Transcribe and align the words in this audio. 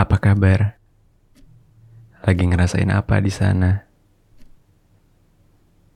Apa 0.00 0.16
kabar? 0.16 0.80
Lagi 2.24 2.48
ngerasain 2.48 2.88
apa 2.88 3.20
di 3.20 3.28
sana? 3.28 3.84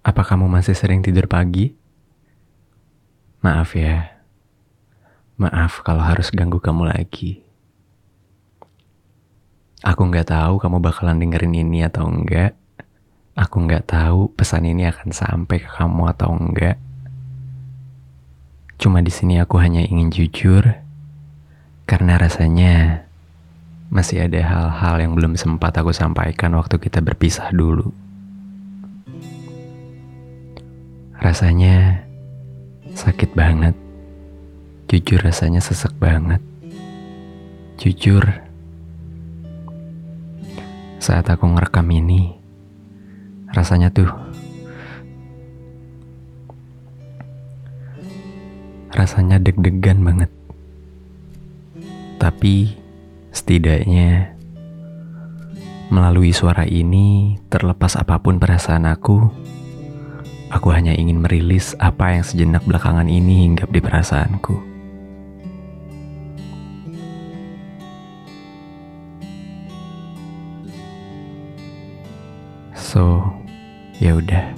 Apa 0.05 0.21
kamu 0.29 0.45
masih 0.45 0.77
sering 0.77 1.01
tidur 1.01 1.25
pagi? 1.25 1.73
Maaf 3.41 3.73
ya. 3.73 4.21
Maaf 5.41 5.81
kalau 5.81 6.05
harus 6.05 6.29
ganggu 6.29 6.61
kamu 6.61 6.93
lagi. 6.93 7.49
Aku 9.81 10.05
nggak 10.05 10.37
tahu 10.37 10.61
kamu 10.61 10.85
bakalan 10.85 11.25
dengerin 11.25 11.65
ini 11.65 11.81
atau 11.89 12.05
enggak. 12.05 12.53
Aku 13.33 13.65
nggak 13.65 13.89
tahu 13.89 14.29
pesan 14.37 14.69
ini 14.69 14.85
akan 14.85 15.17
sampai 15.17 15.65
ke 15.65 15.71
kamu 15.81 16.13
atau 16.13 16.29
enggak. 16.29 16.77
Cuma 18.77 19.01
di 19.01 19.09
sini 19.09 19.41
aku 19.41 19.57
hanya 19.65 19.81
ingin 19.81 20.13
jujur, 20.13 20.77
karena 21.89 22.21
rasanya 22.21 23.09
masih 23.93 24.25
ada 24.25 24.41
hal-hal 24.41 24.97
yang 25.01 25.13
belum 25.17 25.37
sempat 25.37 25.77
aku 25.77 25.93
sampaikan 25.93 26.57
waktu 26.57 26.77
kita 26.81 27.05
berpisah 27.05 27.53
dulu. 27.53 27.93
Rasanya 31.21 32.05
sakit 32.93 33.33
banget. 33.33 33.75
Jujur 34.89 35.19
rasanya 35.25 35.59
sesek 35.65 35.97
banget. 35.97 36.39
Jujur, 37.81 38.23
saat 41.03 41.27
aku 41.27 41.51
ngerekam 41.51 41.89
ini, 41.91 42.39
rasanya 43.51 43.91
tuh 43.91 44.09
rasanya 48.95 49.43
deg-degan 49.43 50.07
banget. 50.07 50.31
Tapi 52.23 52.84
setidaknya 53.35 54.31
melalui 55.91 56.31
suara 56.31 56.65
ini, 56.65 57.37
terlepas 57.51 57.99
apa 57.99 58.23
pun 58.23 58.39
perasaan 58.39 58.87
aku, 58.89 59.27
aku 60.49 60.69
hanya 60.71 60.95
ingin 60.95 61.21
merilis 61.21 61.75
apa 61.83 62.15
yang 62.15 62.25
sejenak 62.25 62.63
belakangan 62.63 63.11
ini 63.11 63.51
hinggap 63.51 63.69
di 63.75 63.83
perasaanku. 63.83 64.57
So, 72.75 73.27
ya 73.99 74.15
udah. 74.15 74.55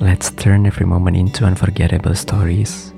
Let's 0.00 0.32
turn 0.32 0.68
every 0.68 0.84
moment 0.84 1.16
into 1.16 1.48
unforgettable 1.48 2.16
stories. 2.16 2.92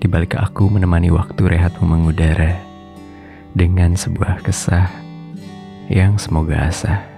Di 0.00 0.08
balik 0.08 0.36
aku 0.36 0.68
menemani 0.68 1.12
waktu 1.12 1.44
rehatmu 1.44 1.84
mengudara 1.84 2.71
dengan 3.52 3.92
sebuah 3.92 4.40
kesah 4.44 4.88
yang 5.92 6.16
semoga 6.16 6.72
asah. 6.72 7.12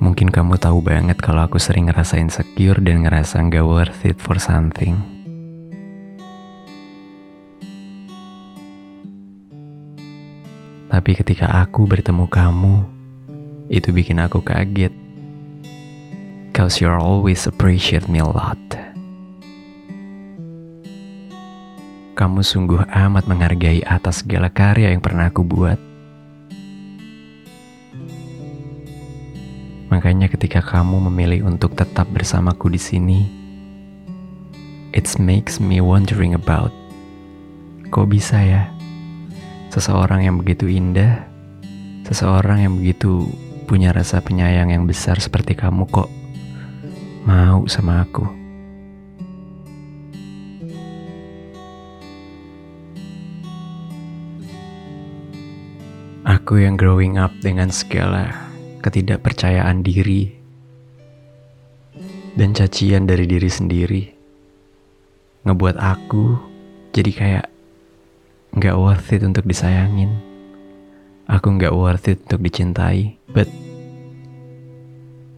Mungkin 0.00 0.32
kamu 0.32 0.58
tahu 0.58 0.82
banget 0.82 1.20
kalau 1.22 1.44
aku 1.46 1.60
sering 1.60 1.86
ngerasa 1.86 2.18
insecure 2.18 2.80
dan 2.82 3.06
ngerasa 3.06 3.46
nggak 3.46 3.62
worth 3.62 4.02
it 4.02 4.18
for 4.18 4.40
something. 4.40 4.98
Tapi 10.90 11.14
ketika 11.14 11.46
aku 11.62 11.86
bertemu 11.86 12.26
kamu, 12.26 12.82
itu 13.70 13.94
bikin 13.94 14.18
aku 14.18 14.42
kaget. 14.42 14.90
Cause 16.50 16.82
you 16.82 16.90
always 16.90 17.46
appreciate 17.46 18.10
me 18.10 18.18
a 18.18 18.26
lot. 18.26 18.79
Kamu 22.20 22.44
sungguh 22.44 22.84
amat 22.84 23.24
menghargai 23.24 23.80
atas 23.80 24.20
segala 24.20 24.52
karya 24.52 24.92
yang 24.92 25.00
pernah 25.00 25.32
aku 25.32 25.40
buat. 25.40 25.80
Makanya 29.88 30.28
ketika 30.28 30.60
kamu 30.60 31.08
memilih 31.08 31.48
untuk 31.48 31.72
tetap 31.72 32.04
bersamaku 32.12 32.76
di 32.76 32.80
sini, 32.80 33.20
it 34.92 35.08
makes 35.16 35.56
me 35.56 35.80
wondering 35.80 36.36
about 36.36 36.76
kok 37.88 38.06
bisa 38.06 38.38
ya 38.38 38.68
Seseorang 39.70 40.26
yang 40.26 40.34
begitu 40.34 40.66
indah, 40.66 41.30
seseorang 42.02 42.66
yang 42.66 42.74
begitu 42.74 43.22
punya 43.70 43.94
rasa 43.94 44.18
penyayang 44.18 44.74
yang 44.74 44.82
besar 44.82 45.22
seperti 45.22 45.54
kamu 45.54 45.86
kok 45.86 46.10
mau 47.22 47.62
sama 47.70 48.02
aku. 48.02 48.39
Aku 56.50 56.58
yang 56.58 56.74
growing 56.74 57.14
up 57.14 57.30
dengan 57.38 57.70
segala 57.70 58.50
ketidakpercayaan 58.82 59.86
diri 59.86 60.34
dan 62.34 62.50
cacian 62.58 63.06
dari 63.06 63.22
diri 63.22 63.46
sendiri 63.46 64.02
ngebuat 65.46 65.78
aku 65.78 66.34
jadi 66.90 67.10
kayak 67.14 67.46
nggak 68.50 68.74
worth 68.74 69.14
it 69.14 69.22
untuk 69.22 69.46
disayangin. 69.46 70.10
Aku 71.30 71.54
nggak 71.54 71.70
worth 71.70 72.10
it 72.10 72.18
untuk 72.26 72.42
dicintai, 72.42 73.14
but 73.30 73.46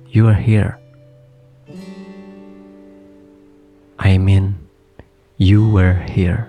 you 0.09 0.25
are 0.25 0.41
here. 0.41 0.81
I 4.01 4.17
mean, 4.17 4.57
you 5.37 5.61
were 5.61 6.01
here. 6.09 6.49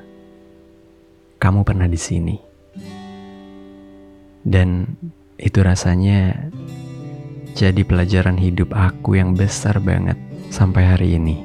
Kamu 1.44 1.68
pernah 1.68 1.92
di 1.92 2.00
sini. 2.00 2.53
Dan 4.44 5.00
itu 5.40 5.64
rasanya 5.64 6.52
jadi 7.56 7.82
pelajaran 7.88 8.36
hidup 8.36 8.76
aku 8.76 9.16
yang 9.16 9.40
besar 9.40 9.80
banget 9.80 10.20
sampai 10.52 10.84
hari 10.84 11.16
ini. 11.16 11.38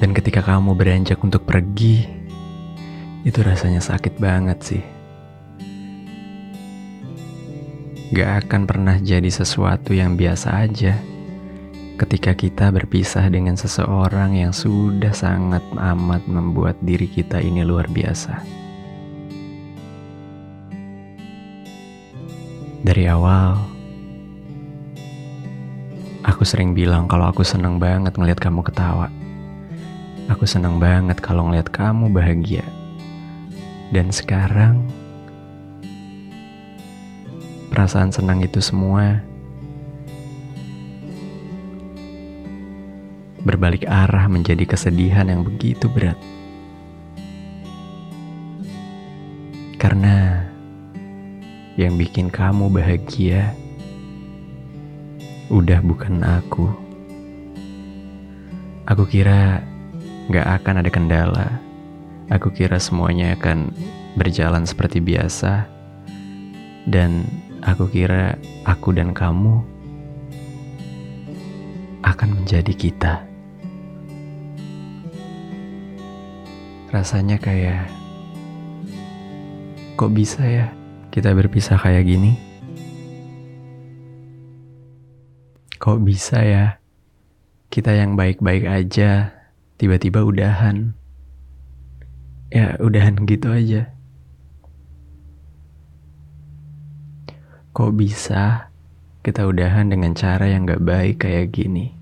Dan 0.00 0.16
ketika 0.16 0.40
kamu 0.40 0.72
beranjak 0.76 1.20
untuk 1.20 1.44
pergi, 1.44 2.08
itu 3.24 3.38
rasanya 3.44 3.84
sakit 3.84 4.16
banget 4.16 4.58
sih. 4.64 4.84
Gak 8.10 8.48
akan 8.48 8.66
pernah 8.66 8.96
jadi 8.98 9.28
sesuatu 9.30 9.94
yang 9.94 10.18
biasa 10.18 10.66
aja 10.66 10.98
ketika 12.00 12.32
kita 12.32 12.72
berpisah 12.72 13.28
dengan 13.28 13.60
seseorang 13.60 14.34
yang 14.34 14.56
sudah 14.56 15.12
sangat 15.12 15.62
amat 15.76 16.24
membuat 16.26 16.80
diri 16.80 17.06
kita 17.06 17.38
ini 17.38 17.60
luar 17.60 17.86
biasa. 17.86 18.59
Dari 22.80 23.04
awal, 23.04 23.60
aku 26.24 26.48
sering 26.48 26.72
bilang 26.72 27.04
kalau 27.12 27.28
aku 27.28 27.44
seneng 27.44 27.76
banget 27.76 28.16
ngeliat 28.16 28.40
kamu 28.40 28.64
ketawa. 28.64 29.12
Aku 30.32 30.48
senang 30.48 30.80
banget 30.80 31.20
kalau 31.20 31.44
ngeliat 31.44 31.68
kamu 31.68 32.08
bahagia. 32.08 32.64
Dan 33.92 34.08
sekarang, 34.08 34.80
perasaan 37.68 38.16
senang 38.16 38.40
itu 38.40 38.64
semua 38.64 39.20
berbalik 43.44 43.84
arah 43.84 44.24
menjadi 44.24 44.64
kesedihan 44.64 45.28
yang 45.28 45.44
begitu 45.44 45.84
berat. 45.92 46.16
Karena 49.76 50.48
yang 51.80 51.96
bikin 51.96 52.28
kamu 52.28 52.68
bahagia 52.68 53.56
udah 55.48 55.80
bukan 55.80 56.20
aku. 56.20 56.68
Aku 58.84 59.08
kira 59.08 59.64
Gak 60.30 60.62
akan 60.62 60.78
ada 60.78 60.90
kendala. 60.94 61.58
Aku 62.30 62.54
kira 62.54 62.78
semuanya 62.78 63.34
akan 63.34 63.74
berjalan 64.14 64.62
seperti 64.62 65.02
biasa. 65.02 65.66
Dan 66.86 67.26
aku 67.66 67.90
kira 67.90 68.38
aku 68.62 68.94
dan 68.94 69.10
kamu 69.10 69.58
akan 72.06 72.30
menjadi 72.30 72.70
kita. 72.70 73.26
Rasanya 76.94 77.42
kayak 77.42 77.90
kok 79.98 80.14
bisa 80.14 80.46
ya 80.46 80.70
kita 81.10 81.34
berpisah 81.34 81.74
kayak 81.74 82.06
gini? 82.06 82.38
Kok 85.82 85.98
bisa 86.06 86.38
ya 86.46 86.78
kita 87.70 87.94
yang 87.94 88.14
baik-baik 88.14 88.66
aja 88.66 89.34
tiba-tiba 89.74 90.22
udahan. 90.22 90.94
Ya, 92.50 92.74
udahan 92.82 93.26
gitu 93.26 93.50
aja. 93.50 93.90
Kok 97.70 97.94
bisa 97.94 98.70
kita 99.22 99.46
udahan 99.46 99.90
dengan 99.90 100.14
cara 100.14 100.50
yang 100.50 100.66
gak 100.66 100.82
baik 100.82 101.22
kayak 101.26 101.54
gini? 101.54 101.94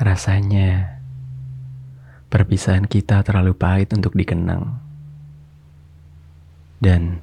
Rasanya 0.00 0.99
perpisahan 2.30 2.86
kita 2.86 3.26
terlalu 3.26 3.52
pahit 3.58 3.90
untuk 3.90 4.14
dikenang. 4.14 4.78
Dan 6.80 7.20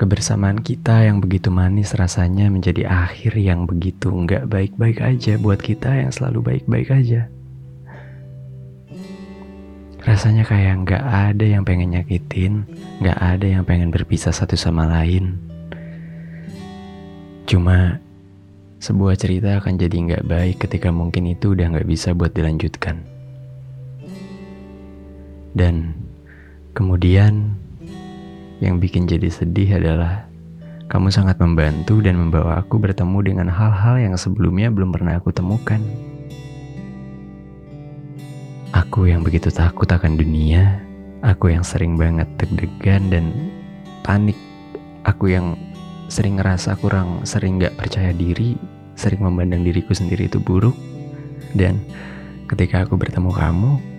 kebersamaan 0.00 0.58
kita 0.64 1.06
yang 1.06 1.22
begitu 1.22 1.52
manis 1.52 1.94
rasanya 1.94 2.50
menjadi 2.50 2.88
akhir 2.90 3.38
yang 3.38 3.68
begitu 3.68 4.10
nggak 4.10 4.50
baik-baik 4.50 4.98
aja 4.98 5.38
buat 5.38 5.60
kita 5.62 6.02
yang 6.02 6.10
selalu 6.10 6.42
baik-baik 6.42 6.90
aja. 6.90 7.28
Rasanya 10.02 10.42
kayak 10.42 10.82
nggak 10.82 11.04
ada 11.06 11.46
yang 11.46 11.62
pengen 11.62 11.94
nyakitin, 11.94 12.66
nggak 12.98 13.18
ada 13.22 13.46
yang 13.46 13.62
pengen 13.62 13.94
berpisah 13.94 14.34
satu 14.34 14.58
sama 14.58 14.82
lain. 14.90 15.38
Cuma 17.46 18.02
sebuah 18.82 19.14
cerita 19.14 19.62
akan 19.62 19.78
jadi 19.78 19.94
nggak 19.94 20.24
baik 20.26 20.66
ketika 20.66 20.90
mungkin 20.90 21.30
itu 21.30 21.54
udah 21.54 21.70
nggak 21.70 21.86
bisa 21.86 22.18
buat 22.18 22.34
dilanjutkan. 22.34 23.21
Dan 25.52 25.92
kemudian 26.72 27.56
yang 28.62 28.78
bikin 28.78 29.10
jadi 29.10 29.28
sedih 29.28 29.82
adalah 29.82 30.30
kamu 30.92 31.08
sangat 31.08 31.40
membantu 31.40 32.04
dan 32.04 32.20
membawa 32.20 32.60
aku 32.60 32.76
bertemu 32.76 33.18
dengan 33.24 33.48
hal-hal 33.48 33.96
yang 33.96 34.14
sebelumnya 34.14 34.68
belum 34.68 34.92
pernah 34.92 35.16
aku 35.16 35.32
temukan. 35.32 35.80
Aku 38.72 39.08
yang 39.08 39.24
begitu 39.24 39.48
takut 39.48 39.88
akan 39.88 40.20
dunia, 40.20 40.80
aku 41.24 41.52
yang 41.52 41.64
sering 41.64 41.96
banget 41.96 42.28
deg-degan 42.36 43.08
dan 43.08 43.24
panik, 44.04 44.36
aku 45.04 45.32
yang 45.32 45.56
sering 46.12 46.36
ngerasa 46.36 46.76
kurang 46.76 47.24
sering 47.24 47.56
gak 47.56 47.72
percaya 47.76 48.12
diri, 48.12 48.56
sering 48.96 49.24
memandang 49.24 49.64
diriku 49.64 49.96
sendiri 49.96 50.28
itu 50.28 50.40
buruk. 50.40 50.76
Dan 51.56 51.80
ketika 52.52 52.84
aku 52.84 53.00
bertemu 53.00 53.32
kamu, 53.32 53.91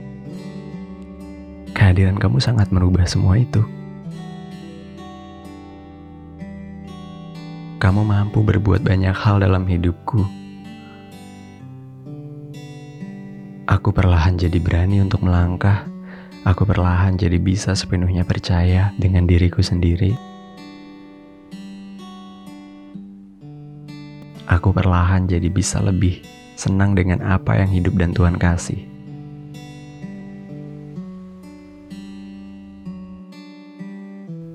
kehadiran 1.74 2.16
kamu 2.16 2.38
sangat 2.38 2.70
merubah 2.70 3.04
semua 3.10 3.36
itu. 3.36 3.66
Kamu 7.82 8.08
mampu 8.08 8.40
berbuat 8.40 8.80
banyak 8.86 9.12
hal 9.12 9.44
dalam 9.44 9.68
hidupku. 9.68 10.24
Aku 13.68 13.92
perlahan 13.92 14.40
jadi 14.40 14.56
berani 14.62 15.04
untuk 15.04 15.26
melangkah. 15.26 15.84
Aku 16.48 16.64
perlahan 16.64 17.20
jadi 17.20 17.36
bisa 17.40 17.76
sepenuhnya 17.76 18.24
percaya 18.24 18.96
dengan 18.96 19.28
diriku 19.28 19.60
sendiri. 19.60 20.16
Aku 24.48 24.72
perlahan 24.72 25.28
jadi 25.28 25.52
bisa 25.52 25.84
lebih 25.84 26.24
senang 26.56 26.96
dengan 26.96 27.20
apa 27.20 27.60
yang 27.60 27.72
hidup 27.72 28.00
dan 28.00 28.16
Tuhan 28.16 28.40
kasih. 28.40 28.93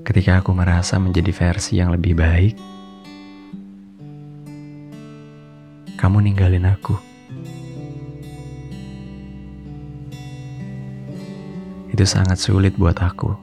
Ketika 0.09 0.41
aku 0.41 0.57
merasa 0.57 0.97
menjadi 0.97 1.29
versi 1.29 1.77
yang 1.77 1.93
lebih 1.93 2.17
baik, 2.17 2.57
kamu 6.01 6.25
ninggalin 6.25 6.65
aku. 6.65 6.97
Itu 11.93 12.09
sangat 12.09 12.41
sulit 12.41 12.73
buat 12.73 12.97
aku. 12.97 13.37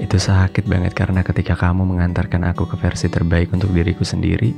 Itu 0.00 0.16
sakit 0.16 0.64
banget 0.64 0.96
karena 0.96 1.20
ketika 1.20 1.60
kamu 1.60 1.84
mengantarkan 1.84 2.48
aku 2.48 2.64
ke 2.64 2.80
versi 2.80 3.12
terbaik 3.12 3.52
untuk 3.52 3.76
diriku 3.76 4.00
sendiri, 4.00 4.56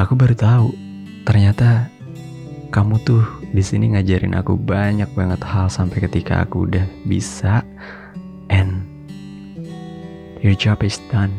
aku 0.00 0.16
baru 0.16 0.32
tahu 0.32 0.68
ternyata 1.28 1.92
kamu 2.72 3.04
tuh 3.04 3.24
di 3.52 3.60
sini 3.60 3.92
ngajarin 3.92 4.32
aku 4.32 4.56
banyak 4.56 5.12
banget 5.12 5.44
hal 5.44 5.68
sampai 5.68 6.08
ketika 6.08 6.40
aku 6.40 6.64
udah 6.64 6.88
bisa 7.04 7.60
and 8.48 8.77
your 10.42 10.54
job 10.54 10.82
is 10.86 11.02
done. 11.10 11.34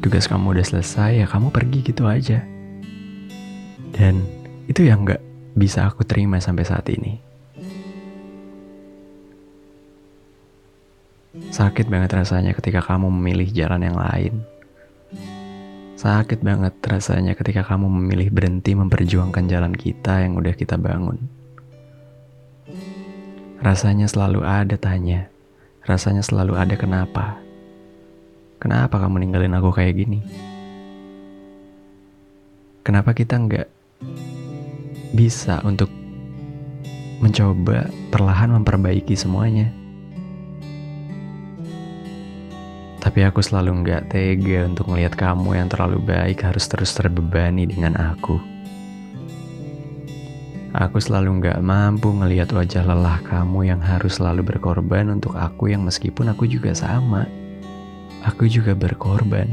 Tugas 0.00 0.28
kamu 0.28 0.56
udah 0.56 0.66
selesai 0.66 1.24
ya 1.24 1.26
kamu 1.28 1.48
pergi 1.52 1.80
gitu 1.84 2.04
aja. 2.08 2.44
Dan 3.94 4.24
itu 4.68 4.84
yang 4.84 5.04
gak 5.06 5.22
bisa 5.56 5.88
aku 5.88 6.04
terima 6.04 6.40
sampai 6.40 6.64
saat 6.66 6.88
ini. 6.90 7.20
Sakit 11.54 11.90
banget 11.90 12.10
rasanya 12.14 12.54
ketika 12.54 12.82
kamu 12.82 13.10
memilih 13.10 13.48
jalan 13.50 13.82
yang 13.82 13.98
lain. 13.98 14.42
Sakit 15.98 16.44
banget 16.44 16.74
rasanya 16.84 17.32
ketika 17.32 17.64
kamu 17.64 17.88
memilih 17.88 18.28
berhenti 18.28 18.76
memperjuangkan 18.76 19.48
jalan 19.48 19.74
kita 19.74 20.20
yang 20.26 20.36
udah 20.36 20.54
kita 20.54 20.76
bangun. 20.76 21.16
Rasanya 23.62 24.04
selalu 24.10 24.44
ada 24.44 24.76
tanya. 24.76 25.33
Rasanya 25.84 26.24
selalu 26.24 26.56
ada 26.56 26.80
kenapa. 26.80 27.36
Kenapa 28.56 28.96
kamu 28.96 29.20
ninggalin 29.20 29.52
aku 29.52 29.68
kayak 29.68 30.00
gini? 30.00 30.24
Kenapa 32.80 33.12
kita 33.12 33.36
nggak 33.36 33.68
bisa 35.12 35.60
untuk 35.60 35.92
mencoba 37.20 37.92
perlahan 38.08 38.56
memperbaiki 38.56 39.12
semuanya? 39.12 39.68
Tapi 43.04 43.20
aku 43.20 43.44
selalu 43.44 43.84
nggak 43.84 44.08
tega 44.08 44.64
untuk 44.64 44.88
melihat 44.88 45.12
kamu 45.12 45.60
yang 45.60 45.68
terlalu 45.68 46.00
baik 46.00 46.48
harus 46.48 46.64
terus 46.64 46.96
terbebani 46.96 47.68
dengan 47.68 48.00
aku. 48.00 48.53
Aku 50.74 50.98
selalu 50.98 51.38
nggak 51.38 51.62
mampu 51.62 52.10
ngelihat 52.10 52.50
wajah 52.50 52.82
lelah 52.82 53.22
kamu 53.22 53.70
yang 53.70 53.78
harus 53.78 54.18
selalu 54.18 54.42
berkorban 54.42 55.06
untuk 55.06 55.38
aku 55.38 55.70
yang 55.70 55.86
meskipun 55.86 56.34
aku 56.34 56.50
juga 56.50 56.74
sama. 56.74 57.30
Aku 58.26 58.50
juga 58.50 58.74
berkorban. 58.74 59.46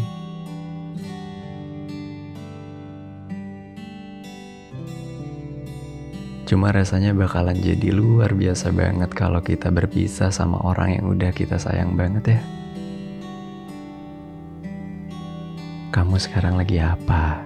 Cuma 6.50 6.74
rasanya 6.74 7.14
bakalan 7.14 7.62
jadi 7.62 7.94
luar 7.94 8.34
biasa 8.34 8.74
banget 8.74 9.14
kalau 9.14 9.46
kita 9.46 9.70
berpisah 9.70 10.34
sama 10.34 10.58
orang 10.66 10.98
yang 10.98 11.06
udah 11.06 11.30
kita 11.30 11.62
sayang 11.62 11.94
banget 11.94 12.34
ya. 12.34 12.42
Kamu 15.94 16.18
sekarang 16.18 16.58
lagi 16.58 16.82
apa? 16.82 17.46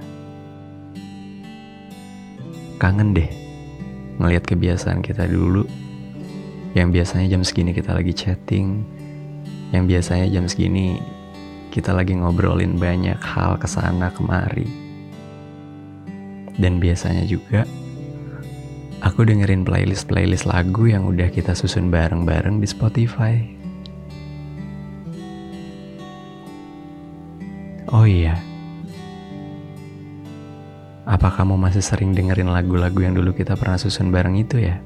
Kangen 2.80 3.12
deh 3.12 3.45
ngelihat 4.19 4.48
kebiasaan 4.48 5.03
kita 5.03 5.27
dulu 5.27 5.67
yang 6.75 6.91
biasanya 6.91 7.31
jam 7.31 7.41
segini 7.43 7.72
kita 7.72 7.95
lagi 7.95 8.12
chatting, 8.12 8.84
yang 9.72 9.88
biasanya 9.88 10.27
jam 10.27 10.48
segini 10.48 11.00
kita 11.72 11.91
lagi 11.91 12.15
ngobrolin 12.15 12.79
banyak 12.79 13.19
hal 13.19 13.60
ke 13.60 13.67
sana 13.67 14.12
kemari. 14.12 14.67
Dan 16.55 16.79
biasanya 16.79 17.27
juga 17.27 17.67
aku 19.03 19.27
dengerin 19.27 19.67
playlist-playlist 19.67 20.48
lagu 20.48 20.88
yang 20.88 21.03
udah 21.03 21.27
kita 21.27 21.51
susun 21.51 21.91
bareng-bareng 21.91 22.63
di 22.63 22.67
Spotify. 22.67 23.36
Oh 27.91 28.07
iya, 28.07 28.39
apa 31.06 31.30
kamu 31.30 31.54
masih 31.54 31.86
sering 31.86 32.18
dengerin 32.18 32.50
lagu-lagu 32.50 32.98
yang 32.98 33.14
dulu 33.14 33.30
kita 33.38 33.54
pernah 33.54 33.78
susun 33.78 34.10
bareng 34.10 34.42
itu 34.42 34.58
ya? 34.58 34.82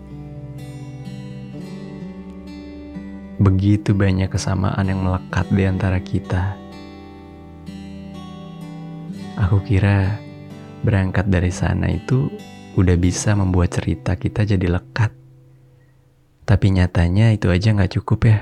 Begitu 3.40 3.96
banyak 3.96 4.28
kesamaan 4.28 4.84
yang 4.84 5.00
melekat 5.00 5.48
di 5.48 5.64
antara 5.64 6.04
kita. 6.04 6.60
Aku 9.40 9.64
kira 9.64 10.20
berangkat 10.84 11.32
dari 11.32 11.56
sana 11.56 11.88
itu 11.88 12.28
udah 12.76 13.00
bisa 13.00 13.40
membuat 13.40 13.80
cerita 13.80 14.20
kita 14.20 14.44
jadi 14.44 14.68
lekat. 14.76 15.16
Tapi 16.44 16.68
nyatanya 16.76 17.32
itu 17.32 17.48
aja 17.48 17.72
nggak 17.72 17.96
cukup 17.96 18.20
ya. 18.28 18.40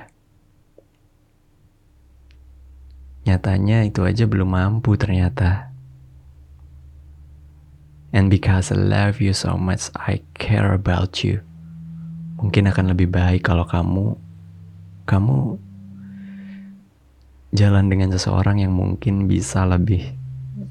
Nyatanya 3.29 3.85
itu 3.85 4.01
aja 4.01 4.25
belum 4.25 4.49
mampu 4.49 4.97
ternyata. 4.97 5.76
And 8.17 8.33
because 8.33 8.73
I 8.73 8.81
love 8.81 9.21
you 9.21 9.29
so 9.29 9.61
much, 9.61 9.93
I 9.93 10.25
care 10.41 10.73
about 10.73 11.21
you. 11.21 11.45
Mungkin 12.41 12.65
akan 12.65 12.89
lebih 12.97 13.13
baik 13.13 13.45
kalau 13.45 13.61
kamu, 13.61 14.17
kamu 15.05 15.61
jalan 17.53 17.85
dengan 17.93 18.09
seseorang 18.09 18.65
yang 18.65 18.73
mungkin 18.73 19.29
bisa 19.29 19.69
lebih 19.69 20.17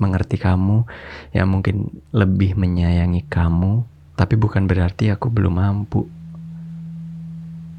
mengerti 0.02 0.42
kamu, 0.42 0.90
yang 1.38 1.46
mungkin 1.46 2.02
lebih 2.10 2.58
menyayangi 2.58 3.22
kamu, 3.30 3.86
tapi 4.18 4.34
bukan 4.34 4.66
berarti 4.66 5.14
aku 5.14 5.30
belum 5.30 5.62
mampu. 5.62 6.02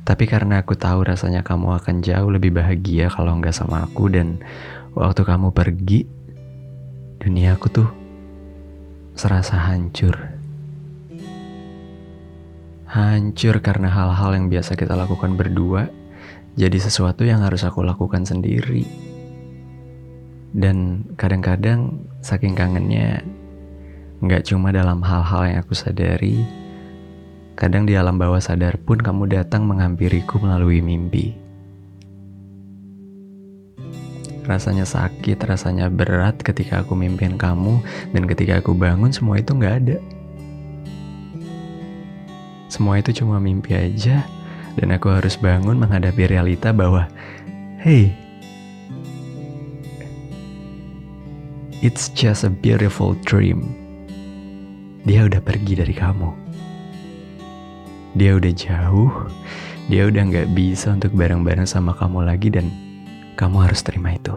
Tapi 0.07 0.31
karena 0.31 0.63
aku 0.63 0.79
tahu 0.79 1.03
rasanya 1.11 1.43
kamu 1.43 1.75
akan 1.75 1.99
jauh 1.99 2.31
lebih 2.31 2.55
bahagia 2.55 3.11
kalau 3.11 3.35
nggak 3.35 3.51
sama 3.51 3.83
aku 3.83 4.07
dan 4.07 4.39
waktu 4.95 5.27
kamu 5.27 5.51
pergi, 5.51 6.07
dunia 7.19 7.59
aku 7.59 7.67
tuh 7.67 8.06
serasa 9.17 9.57
hancur. 9.57 10.13
Hancur 12.85 13.55
karena 13.65 13.89
hal-hal 13.89 14.37
yang 14.37 14.47
biasa 14.53 14.77
kita 14.77 14.93
lakukan 14.93 15.33
berdua 15.33 15.89
jadi 16.53 16.77
sesuatu 16.77 17.25
yang 17.25 17.41
harus 17.41 17.65
aku 17.65 17.81
lakukan 17.81 18.29
sendiri. 18.29 18.85
Dan 20.53 21.05
kadang-kadang 21.17 22.05
saking 22.21 22.53
kangennya 22.53 23.25
nggak 24.21 24.45
cuma 24.53 24.69
dalam 24.69 25.01
hal-hal 25.01 25.49
yang 25.49 25.57
aku 25.65 25.73
sadari, 25.73 26.45
kadang 27.57 27.89
di 27.89 27.97
alam 27.97 28.21
bawah 28.21 28.41
sadar 28.41 28.77
pun 28.77 29.01
kamu 29.01 29.33
datang 29.33 29.65
menghampiriku 29.65 30.37
melalui 30.37 30.81
mimpi. 30.85 31.46
Rasanya 34.47 34.87
sakit, 34.87 35.43
rasanya 35.43 35.91
berat 35.91 36.39
ketika 36.39 36.79
aku 36.79 36.95
mimpin 36.95 37.35
kamu, 37.35 37.83
dan 38.15 38.23
ketika 38.31 38.63
aku 38.63 38.71
bangun 38.71 39.11
semua 39.11 39.43
itu 39.43 39.51
nggak 39.51 39.75
ada. 39.83 39.97
Semua 42.71 43.03
itu 43.03 43.11
cuma 43.11 43.43
mimpi 43.43 43.75
aja, 43.75 44.23
dan 44.79 44.95
aku 44.95 45.11
harus 45.11 45.35
bangun 45.35 45.75
menghadapi 45.75 46.31
realita 46.31 46.71
bahwa, 46.71 47.11
hey, 47.83 48.15
it's 51.83 52.07
just 52.15 52.47
a 52.47 52.51
beautiful 52.51 53.19
dream. 53.27 53.75
Dia 55.03 55.27
udah 55.27 55.43
pergi 55.43 55.75
dari 55.75 55.91
kamu. 55.91 56.31
Dia 58.15 58.39
udah 58.39 58.53
jauh, 58.55 59.11
dia 59.91 60.07
udah 60.07 60.23
nggak 60.23 60.55
bisa 60.55 60.95
untuk 60.95 61.11
bareng-bareng 61.11 61.67
sama 61.67 61.91
kamu 61.99 62.31
lagi 62.31 62.47
dan 62.47 62.86
kamu 63.37 63.69
harus 63.69 63.85
terima 63.85 64.17
itu. 64.17 64.33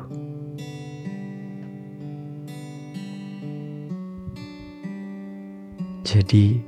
Jadi, 6.04 6.60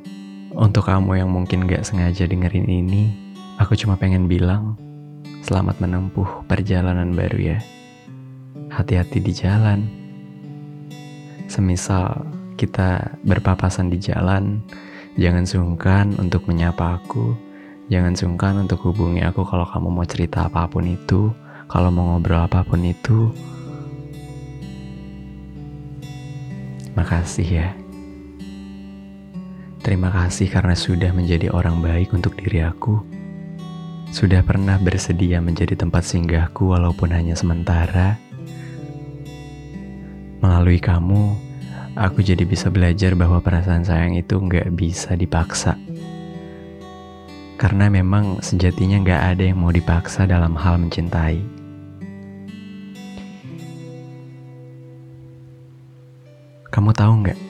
untuk 0.56 0.88
kamu 0.88 1.20
yang 1.20 1.28
mungkin 1.28 1.68
gak 1.68 1.84
sengaja 1.84 2.24
dengerin 2.24 2.64
ini, 2.64 3.12
aku 3.60 3.76
cuma 3.76 4.00
pengen 4.00 4.30
bilang, 4.30 4.80
selamat 5.44 5.82
menempuh 5.82 6.46
perjalanan 6.48 7.12
baru 7.12 7.52
ya. 7.52 7.58
Hati-hati 8.72 9.18
di 9.20 9.32
jalan. 9.36 9.84
Semisal 11.50 12.24
kita 12.56 13.18
berpapasan 13.28 13.92
di 13.92 14.00
jalan, 14.00 14.62
jangan 15.20 15.44
sungkan 15.44 16.16
untuk 16.16 16.48
menyapa 16.48 16.96
aku. 17.02 17.36
Jangan 17.90 18.16
sungkan 18.16 18.62
untuk 18.62 18.80
hubungi 18.88 19.20
aku 19.20 19.44
kalau 19.44 19.68
kamu 19.68 19.88
mau 19.90 20.06
cerita 20.06 20.48
apa 20.48 20.64
pun 20.70 20.86
itu, 20.86 21.34
kalau 21.72 21.88
mau 21.88 22.12
ngobrol 22.12 22.44
apa 22.44 22.60
pun 22.68 22.84
itu. 22.84 23.32
Makasih 26.92 27.48
ya. 27.48 27.72
Terima 29.80 30.12
kasih 30.12 30.52
karena 30.52 30.76
sudah 30.76 31.16
menjadi 31.16 31.48
orang 31.48 31.80
baik 31.80 32.12
untuk 32.12 32.36
diri 32.36 32.60
aku. 32.60 33.00
Sudah 34.12 34.44
pernah 34.44 34.76
bersedia 34.76 35.40
menjadi 35.40 35.72
tempat 35.72 36.04
singgahku 36.04 36.76
walaupun 36.76 37.08
hanya 37.08 37.32
sementara. 37.32 38.20
Melalui 40.44 40.76
kamu, 40.76 41.32
aku 41.96 42.20
jadi 42.20 42.44
bisa 42.44 42.68
belajar 42.68 43.16
bahwa 43.16 43.40
perasaan 43.40 43.88
sayang 43.88 44.20
itu 44.20 44.36
nggak 44.36 44.76
bisa 44.76 45.16
dipaksa. 45.16 45.80
Karena 47.56 47.88
memang 47.88 48.44
sejatinya 48.44 49.00
nggak 49.00 49.22
ada 49.32 49.42
yang 49.48 49.64
mau 49.64 49.72
dipaksa 49.72 50.28
dalam 50.28 50.52
hal 50.52 50.76
mencintai. 50.76 51.61
Kamu 56.72 56.88
tahu 56.96 57.12
nggak? 57.20 57.40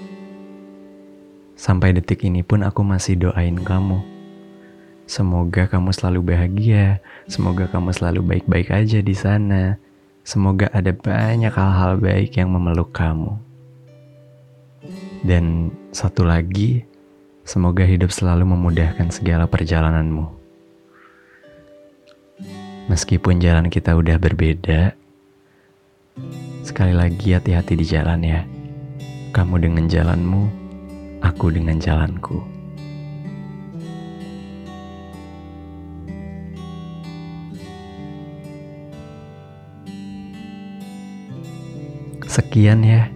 Sampai 1.55 1.95
detik 1.95 2.27
ini 2.27 2.43
pun 2.43 2.67
aku 2.67 2.83
masih 2.83 3.15
doain 3.15 3.55
kamu. 3.55 4.03
Semoga 5.07 5.71
kamu 5.71 5.95
selalu 5.95 6.35
bahagia, 6.35 6.99
semoga 7.31 7.71
kamu 7.71 7.95
selalu 7.95 8.19
baik-baik 8.27 8.75
aja 8.75 8.99
di 8.99 9.15
sana. 9.15 9.79
Semoga 10.27 10.67
ada 10.75 10.91
banyak 10.91 11.55
hal-hal 11.55 12.03
baik 12.03 12.35
yang 12.35 12.51
memeluk 12.51 12.91
kamu. 12.91 13.39
Dan 15.23 15.71
satu 15.95 16.27
lagi, 16.27 16.83
semoga 17.47 17.87
hidup 17.87 18.11
selalu 18.11 18.43
memudahkan 18.43 19.07
segala 19.15 19.47
perjalananmu. 19.47 20.27
Meskipun 22.91 23.39
jalan 23.39 23.71
kita 23.71 23.95
udah 23.95 24.19
berbeda, 24.19 24.99
sekali 26.67 26.91
lagi 26.91 27.39
hati-hati 27.39 27.79
di 27.79 27.87
jalan 27.87 28.27
ya. 28.27 28.43
Kamu 29.33 29.57
dengan 29.57 29.89
jalanmu, 29.89 30.45
aku 31.25 31.49
dengan 31.49 31.81
jalanku. 31.81 32.45
Sekian 42.29 42.85
ya. 42.85 43.09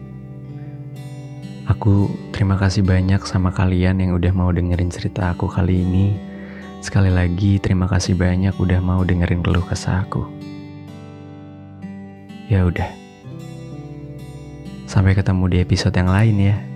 Aku 1.68 2.08
terima 2.32 2.56
kasih 2.56 2.80
banyak 2.80 3.20
sama 3.28 3.52
kalian 3.52 4.00
yang 4.00 4.16
udah 4.16 4.32
mau 4.32 4.48
dengerin 4.48 4.88
cerita 4.88 5.36
aku 5.36 5.52
kali 5.52 5.84
ini. 5.84 6.16
Sekali 6.80 7.12
lagi 7.12 7.60
terima 7.60 7.92
kasih 7.92 8.16
banyak 8.16 8.56
udah 8.56 8.80
mau 8.80 9.04
dengerin 9.04 9.44
keluh 9.44 9.68
kesah 9.68 10.00
aku. 10.08 10.24
Ya 12.48 12.64
udah. 12.64 13.05
Sampai 14.96 15.12
ketemu 15.12 15.44
di 15.52 15.56
episode 15.60 15.92
yang 15.92 16.08
lain 16.08 16.36
ya. 16.40 16.75